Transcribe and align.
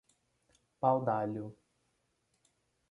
Paudalho 0.79 1.53